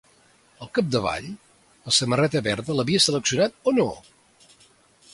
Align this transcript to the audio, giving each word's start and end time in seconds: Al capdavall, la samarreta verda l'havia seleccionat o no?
Al 0.65 0.71
capdavall, 0.77 1.27
la 1.89 1.95
samarreta 1.99 2.43
verda 2.51 2.79
l'havia 2.81 3.05
seleccionat 3.09 3.63
o 3.73 3.79
no? 3.81 3.89